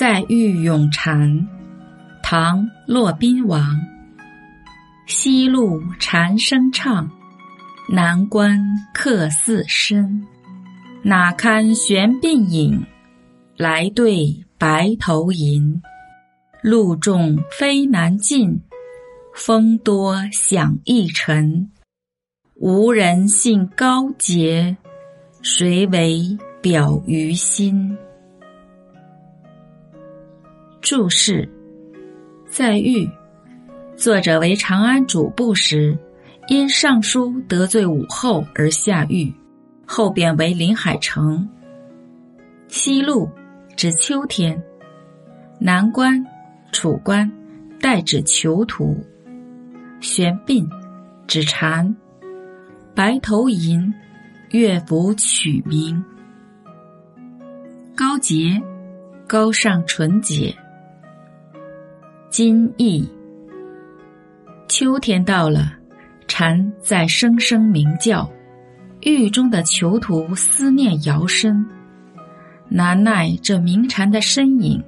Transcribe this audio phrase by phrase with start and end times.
[0.00, 1.46] 在狱咏蝉，
[2.22, 3.78] 唐·骆宾王。
[5.04, 7.10] 西路蝉声唱，
[7.86, 8.58] 南关
[8.94, 10.26] 客似深。
[11.02, 12.82] 哪堪悬鬓影，
[13.58, 15.82] 来对白头吟。
[16.62, 18.58] 路重飞难进，
[19.34, 21.70] 风多响易沉。
[22.54, 24.78] 无人信高洁，
[25.42, 27.98] 谁为表于心？
[30.80, 31.46] 注释：
[32.48, 33.08] 在狱，
[33.96, 35.96] 作者为长安主簿时，
[36.48, 39.32] 因上书得罪武后而下狱，
[39.86, 41.46] 后贬为临海城。
[42.68, 43.28] 西路
[43.76, 44.60] 指秋天，
[45.60, 46.24] 南关、
[46.72, 47.30] 楚关
[47.78, 48.96] 代指囚徒。
[50.00, 50.66] 悬鬓
[51.26, 51.94] 指蝉，
[52.94, 53.92] 白头吟
[54.50, 56.02] 乐府曲名。
[57.94, 58.58] 高洁，
[59.28, 60.56] 高尚纯洁。
[62.30, 63.04] 今意。
[64.68, 65.72] 秋天到了，
[66.28, 68.30] 蝉在声声鸣叫，
[69.00, 71.66] 狱中的囚徒思念摇身，
[72.68, 74.80] 难耐这鸣蝉的身影，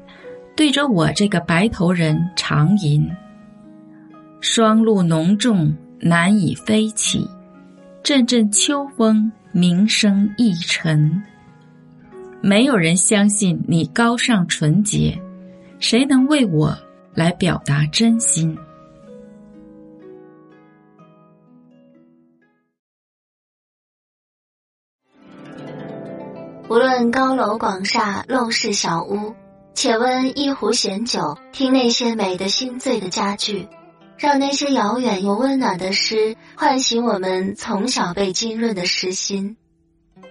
[0.54, 3.10] 对着我这个白头人长吟。
[4.40, 7.28] 霜露浓重，难以飞起，
[8.04, 11.20] 阵阵秋风，鸣声一沉。
[12.40, 15.20] 没有人相信你高尚纯洁，
[15.80, 16.72] 谁能为我？
[17.14, 18.56] 来表达真心。
[26.68, 29.34] 无论高楼广厦、陋室小屋，
[29.74, 33.68] 且温一壶闲酒，听那些美的心醉的佳句，
[34.16, 39.58] 让那些遥远又温暖的诗唤醒我们从小被浸润的诗心。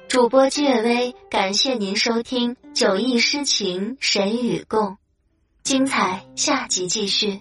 [0.07, 4.87] 主播季月薇，感谢您收听《酒意诗情谁与共》。
[5.63, 7.39] 精彩，下集继续。